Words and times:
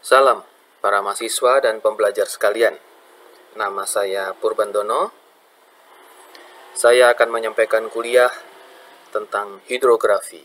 Salam 0.00 0.40
para 0.80 1.04
mahasiswa 1.04 1.60
dan 1.60 1.84
pembelajar 1.84 2.24
sekalian. 2.24 2.72
Nama 3.52 3.84
saya 3.84 4.32
Purbandono. 4.32 5.12
Saya 6.72 7.12
akan 7.12 7.28
menyampaikan 7.28 7.84
kuliah 7.92 8.32
tentang 9.12 9.60
hidrografi. 9.68 10.40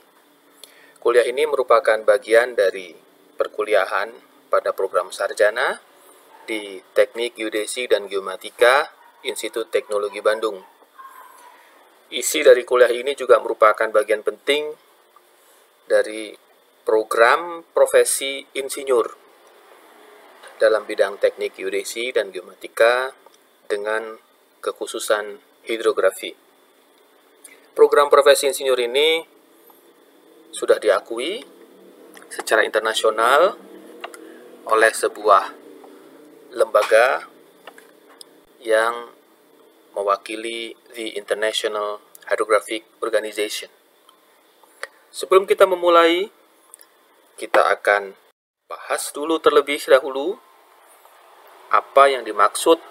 Kuliah 0.99 1.23
ini 1.23 1.47
merupakan 1.47 1.96
bagian 2.04 2.52
dari 2.52 2.99
perkuliahan 3.39 4.12
pada 4.52 4.76
program 4.76 5.15
sarjana 5.15 5.79
di 6.44 6.83
Teknik 6.92 7.40
Geodesi 7.40 7.87
dan 7.87 8.12
Geomatika 8.12 8.92
Institut 9.24 9.72
Teknologi 9.72 10.19
Bandung. 10.19 10.60
Isi 12.12 12.44
dari 12.44 12.67
kuliah 12.67 12.92
ini 12.92 13.15
juga 13.15 13.40
merupakan 13.40 13.87
bagian 13.87 14.19
penting 14.19 14.67
dari 15.87 16.35
program 16.84 17.63
profesi 17.72 18.44
insinyur 18.52 19.24
dalam 20.55 20.88
bidang 20.88 21.20
teknik 21.20 21.59
geodesi 21.59 22.16
dan 22.16 22.32
geomatika 22.32 23.12
dengan 23.68 24.16
kekhususan 24.64 25.40
hidrografi. 25.68 26.34
Program 27.76 28.08
profesi 28.08 28.48
insinyur 28.48 28.80
ini 28.80 29.20
sudah 30.55 30.80
diakui 30.80 31.44
secara 32.31 32.64
internasional 32.64 33.59
oleh 34.66 34.91
sebuah 34.95 35.52
lembaga 36.56 37.28
yang 38.64 39.12
mewakili 39.94 40.73
the 40.95 41.14
International 41.20 42.00
Hydrographic 42.26 42.88
Organization. 43.03 43.70
Sebelum 45.12 45.48
kita 45.48 45.67
memulai, 45.70 46.28
kita 47.40 47.72
akan 47.72 48.25
bahas 48.66 49.14
dulu 49.14 49.38
terlebih 49.38 49.78
dahulu 49.86 50.42
apa 51.70 52.10
yang 52.10 52.26
dimaksud 52.26 52.81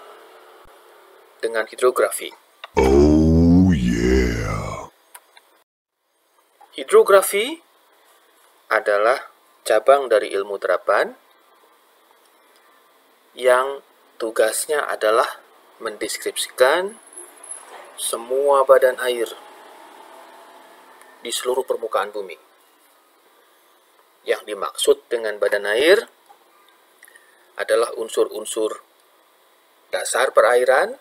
dengan 1.43 1.67
hidrografi. 1.67 2.31
Oh 2.79 3.75
yeah. 3.75 4.87
Hidrografi 6.79 7.59
adalah 8.71 9.19
cabang 9.67 10.07
dari 10.07 10.31
ilmu 10.31 10.55
terapan 10.55 11.11
yang 13.35 13.83
tugasnya 14.15 14.87
adalah 14.87 15.27
mendeskripsikan 15.83 16.95
semua 17.99 18.63
badan 18.63 18.95
air 19.03 19.27
di 21.19 21.31
seluruh 21.35 21.67
permukaan 21.67 22.15
bumi. 22.15 22.44
Yang 24.25 24.41
dimaksud 24.49 24.97
dengan 25.05 25.37
badan 25.37 25.69
air 25.69 26.01
adalah 27.55 27.93
unsur-unsur 27.95 28.83
dasar 29.93 30.35
perairan, 30.35 30.97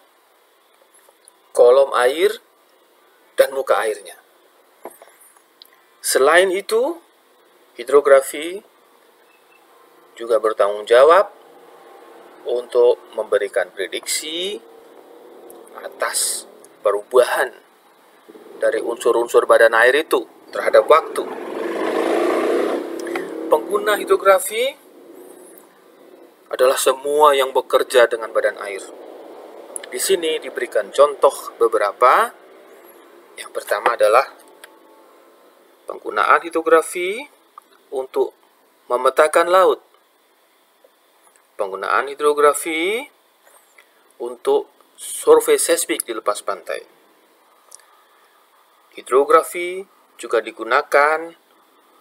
kolom 1.50 1.90
air, 1.98 2.30
dan 3.34 3.50
muka 3.50 3.80
airnya. 3.82 4.14
Selain 6.04 6.52
itu, 6.52 7.00
hidrografi 7.74 8.62
juga 10.14 10.38
bertanggung 10.38 10.86
jawab 10.86 11.32
untuk 12.46 13.02
memberikan 13.18 13.72
prediksi 13.74 14.60
atas 15.80 16.46
perubahan 16.84 17.50
dari 18.62 18.78
unsur-unsur 18.78 19.48
badan 19.48 19.74
air 19.74 20.06
itu 20.06 20.22
terhadap 20.54 20.86
waktu. 20.86 21.53
Pengguna 23.44 24.00
hidrografi 24.00 24.72
adalah 26.48 26.80
semua 26.80 27.36
yang 27.36 27.52
bekerja 27.52 28.08
dengan 28.08 28.32
badan 28.32 28.56
air. 28.64 28.80
Di 29.92 30.00
sini 30.00 30.40
diberikan 30.40 30.88
contoh 30.88 31.52
beberapa. 31.60 32.32
Yang 33.34 33.50
pertama 33.50 33.98
adalah 33.98 34.24
penggunaan 35.84 36.40
hidrografi 36.46 37.20
untuk 37.92 38.32
memetakan 38.88 39.52
laut. 39.52 39.82
Penggunaan 41.60 42.08
hidrografi 42.10 43.04
untuk 44.22 44.70
survei 44.96 45.58
seismik 45.60 46.06
di 46.06 46.16
lepas 46.16 46.40
pantai. 46.40 46.80
Hidrografi 48.94 49.82
juga 50.16 50.38
digunakan 50.38 51.43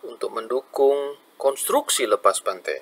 untuk 0.07 0.35
mendukung 0.35 1.15
konstruksi 1.39 2.07
lepas 2.07 2.39
pantai. 2.43 2.79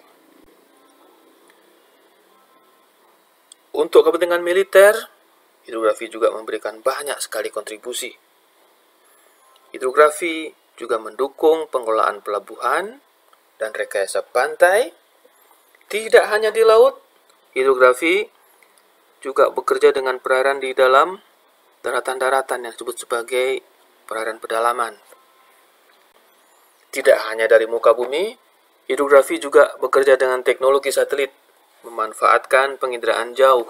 Untuk 3.71 4.03
kepentingan 4.03 4.43
militer, 4.43 4.93
hidrografi 5.63 6.11
juga 6.11 6.27
memberikan 6.35 6.83
banyak 6.83 7.15
sekali 7.23 7.47
kontribusi. 7.47 8.11
Hidrografi 9.71 10.51
juga 10.75 10.99
mendukung 10.99 11.71
pengelolaan 11.71 12.19
pelabuhan 12.19 12.99
dan 13.55 13.71
rekayasa 13.71 14.27
pantai. 14.27 14.91
Tidak 15.87 16.27
hanya 16.27 16.51
di 16.51 16.67
laut, 16.67 16.99
hidrografi 17.55 18.27
juga 19.23 19.47
bekerja 19.53 19.95
dengan 19.95 20.19
perairan 20.19 20.59
di 20.59 20.75
dalam 20.75 21.15
daratan-daratan 21.85 22.67
yang 22.67 22.73
disebut 22.75 23.07
sebagai 23.07 23.61
perairan 24.09 24.41
pedalaman. 24.41 25.10
Tidak 26.91 27.17
hanya 27.31 27.47
dari 27.47 27.63
muka 27.71 27.95
bumi, 27.95 28.35
hidrografi 28.91 29.39
juga 29.39 29.71
bekerja 29.79 30.19
dengan 30.19 30.43
teknologi 30.43 30.91
satelit, 30.91 31.31
memanfaatkan 31.87 32.75
penginderaan 32.75 33.31
jauh 33.31 33.65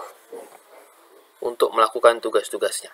untuk 1.42 1.70
melakukan 1.70 2.18
tugas-tugasnya. 2.18 2.90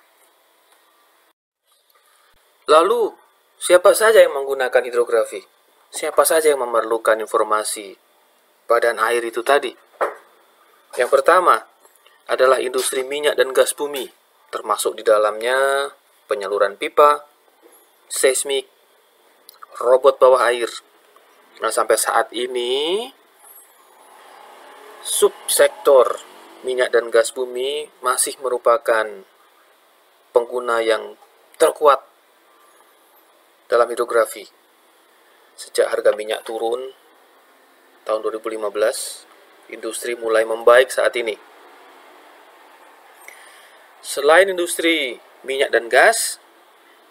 Lalu, 2.68 3.16
siapa 3.56 3.96
saja 3.96 4.20
yang 4.20 4.36
menggunakan 4.36 4.84
hidrografi? 4.84 5.40
Siapa 5.88 6.20
saja 6.28 6.52
yang 6.52 6.60
memerlukan 6.60 7.16
informasi 7.16 7.96
badan 8.68 9.00
air 9.00 9.24
itu 9.24 9.40
tadi? 9.40 9.72
Yang 11.00 11.08
pertama 11.08 11.56
adalah 12.28 12.60
industri 12.60 13.00
minyak 13.08 13.40
dan 13.40 13.56
gas 13.56 13.72
bumi, 13.72 14.04
termasuk 14.52 15.00
di 15.00 15.04
dalamnya 15.04 15.88
penyaluran 16.28 16.76
pipa, 16.76 17.24
seismik, 18.12 18.68
robot 19.78 20.18
bawah 20.18 20.42
air. 20.50 20.70
Nah, 21.62 21.70
sampai 21.70 21.98
saat 21.98 22.30
ini 22.34 23.06
subsektor 25.02 26.18
minyak 26.66 26.90
dan 26.90 27.10
gas 27.10 27.30
bumi 27.30 27.86
masih 28.02 28.34
merupakan 28.42 29.06
pengguna 30.34 30.82
yang 30.82 31.14
terkuat 31.58 32.02
dalam 33.70 33.86
hidrografi. 33.90 34.46
Sejak 35.58 35.90
harga 35.90 36.14
minyak 36.14 36.46
turun 36.46 36.94
tahun 38.06 38.20
2015, 38.22 39.74
industri 39.74 40.14
mulai 40.14 40.46
membaik 40.46 40.90
saat 40.90 41.14
ini. 41.18 41.34
Selain 43.98 44.46
industri 44.46 45.18
minyak 45.42 45.74
dan 45.74 45.90
gas, 45.90 46.38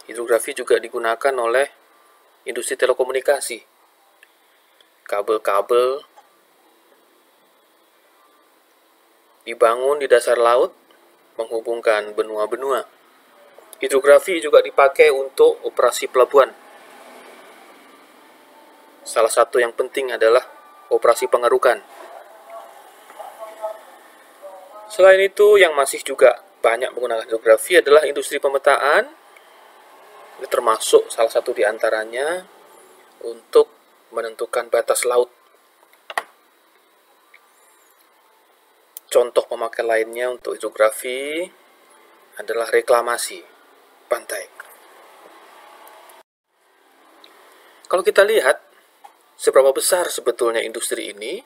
hidrografi 0.07 0.55
juga 0.55 0.79
digunakan 0.79 1.35
oleh 1.35 1.76
industri 2.47 2.79
telekomunikasi. 2.79 3.59
Kabel-kabel 5.03 6.03
dibangun 9.43 9.99
di 9.99 10.07
dasar 10.07 10.39
laut 10.39 10.71
menghubungkan 11.35 12.15
benua-benua. 12.15 12.87
Hidrografi 13.77 14.41
juga 14.41 14.63
dipakai 14.63 15.13
untuk 15.13 15.61
operasi 15.63 16.09
pelabuhan. 16.09 16.49
Salah 19.07 19.31
satu 19.31 19.61
yang 19.61 19.71
penting 19.71 20.11
adalah 20.11 20.43
operasi 20.91 21.29
pengerukan. 21.31 21.79
Selain 24.91 25.19
itu, 25.21 25.59
yang 25.59 25.77
masih 25.77 26.01
juga 26.01 26.41
banyak 26.59 26.91
menggunakan 26.91 27.23
hidrografi 27.27 27.79
adalah 27.79 28.03
industri 28.03 28.41
pemetaan, 28.41 29.07
termasuk 30.45 31.09
salah 31.09 31.33
satu 31.33 31.49
di 31.57 31.65
antaranya 31.65 32.45
untuk 33.25 33.73
menentukan 34.13 34.69
batas 34.69 35.01
laut. 35.09 35.33
Contoh 39.09 39.49
pemakai 39.49 39.81
lainnya 39.81 40.29
untuk 40.29 40.53
hidrografi 40.53 41.49
adalah 42.37 42.69
reklamasi 42.69 43.41
pantai. 44.05 44.45
Kalau 47.87 48.03
kita 48.03 48.21
lihat 48.21 48.61
seberapa 49.39 49.71
besar 49.71 50.11
sebetulnya 50.11 50.59
industri 50.61 51.15
ini, 51.15 51.39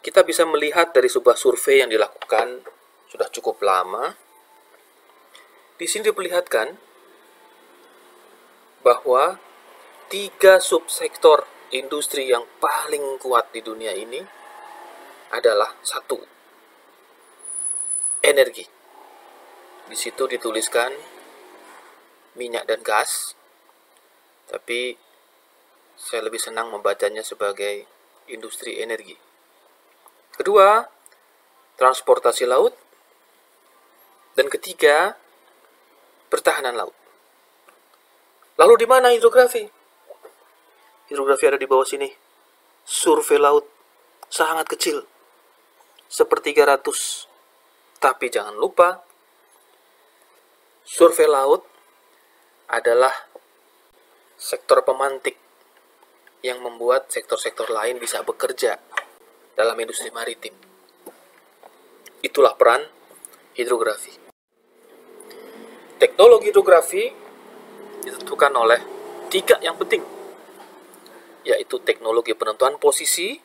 kita 0.00 0.22
bisa 0.22 0.46
melihat 0.46 0.94
dari 0.94 1.10
sebuah 1.10 1.34
survei 1.34 1.82
yang 1.82 1.90
dilakukan 1.90 2.62
sudah 3.10 3.26
cukup 3.34 3.58
lama. 3.66 4.14
Di 5.76 5.84
sini 5.90 6.08
diperlihatkan 6.08 6.85
bahwa 8.86 9.42
tiga 10.06 10.62
subsektor 10.62 11.42
industri 11.74 12.30
yang 12.30 12.46
paling 12.62 13.18
kuat 13.18 13.50
di 13.50 13.58
dunia 13.58 13.90
ini 13.90 14.22
adalah 15.34 15.74
satu 15.82 16.14
energi. 18.22 18.62
Di 19.90 19.96
situ 19.98 20.30
dituliskan 20.30 20.94
minyak 22.38 22.70
dan 22.70 22.86
gas, 22.86 23.34
tapi 24.46 24.94
saya 25.98 26.22
lebih 26.22 26.38
senang 26.38 26.70
membacanya 26.70 27.26
sebagai 27.26 27.82
industri 28.30 28.78
energi. 28.78 29.18
Kedua, 30.30 30.86
transportasi 31.74 32.46
laut. 32.46 32.74
Dan 34.36 34.46
ketiga, 34.52 35.16
pertahanan 36.30 36.76
laut. 36.76 37.05
Lalu 38.56 38.74
di 38.80 38.86
mana 38.88 39.12
hidrografi? 39.12 39.68
Hidrografi 41.12 41.44
ada 41.44 41.60
di 41.60 41.68
bawah 41.68 41.84
sini. 41.84 42.08
Survei 42.82 43.36
laut 43.36 43.68
sangat 44.32 44.64
kecil. 44.72 45.04
Sepertiga 46.08 46.64
ratus. 46.64 47.28
Tapi 48.00 48.28
jangan 48.28 48.56
lupa, 48.56 49.00
survei 50.84 51.28
laut 51.28 51.64
adalah 52.68 53.12
sektor 54.36 54.84
pemantik 54.84 55.36
yang 56.44 56.60
membuat 56.60 57.08
sektor-sektor 57.08 57.72
lain 57.72 57.96
bisa 57.96 58.20
bekerja 58.22 58.76
dalam 59.56 59.76
industri 59.80 60.12
maritim. 60.12 60.52
Itulah 62.20 62.54
peran 62.54 62.84
hidrografi. 63.56 64.12
Teknologi 65.96 66.52
hidrografi 66.52 67.25
ditentukan 68.26 68.58
oleh 68.58 68.82
tiga 69.30 69.54
yang 69.62 69.78
penting, 69.78 70.02
yaitu 71.46 71.78
teknologi 71.86 72.34
penentuan 72.34 72.74
posisi, 72.74 73.38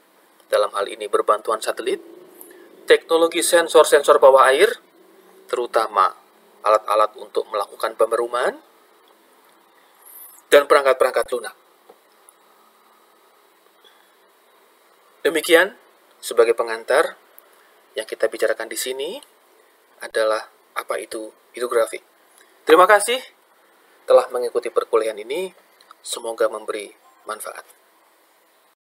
dalam 0.49 0.73
hal 0.73 0.89
ini 0.89 1.05
berbantuan 1.05 1.61
satelit, 1.61 2.01
teknologi 2.89 3.45
sensor-sensor 3.45 4.17
bawah 4.17 4.49
air, 4.49 4.73
terutama 5.45 6.09
alat-alat 6.65 7.13
untuk 7.13 7.45
melakukan 7.53 7.93
pemeruman, 7.93 8.57
dan 10.49 10.65
perangkat-perangkat 10.65 11.29
lunak. 11.29 11.53
Demikian 15.21 15.77
sebagai 16.17 16.57
pengantar 16.57 17.21
yang 17.93 18.09
kita 18.09 18.25
bicarakan 18.25 18.65
di 18.65 18.81
sini 18.81 19.21
adalah 20.01 20.41
apa 20.73 20.97
itu 20.97 21.29
hidrografi. 21.53 22.01
Terima 22.65 22.89
kasih 22.89 23.40
telah 24.11 24.27
mengikuti 24.27 24.67
perkuliahan 24.67 25.23
ini. 25.23 25.55
Semoga 26.03 26.51
memberi 26.51 26.91
manfaat. 27.23 27.80